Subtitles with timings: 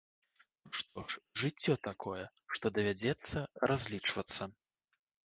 [0.67, 2.23] Ну што ж, жыццё такое,
[2.55, 4.49] што давядзецца разлічвацца.